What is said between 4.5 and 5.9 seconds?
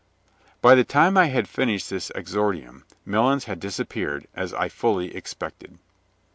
I fully expected.